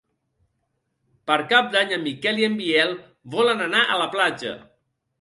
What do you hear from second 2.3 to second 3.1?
i en Biel